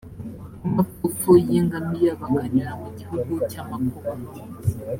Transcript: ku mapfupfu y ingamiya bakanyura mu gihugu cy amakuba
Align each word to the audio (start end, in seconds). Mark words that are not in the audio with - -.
ku 0.59 0.65
mapfupfu 0.75 1.31
y 1.49 1.53
ingamiya 1.59 2.13
bakanyura 2.21 2.71
mu 2.81 2.89
gihugu 2.99 3.33
cy 3.49 3.57
amakuba 3.63 4.11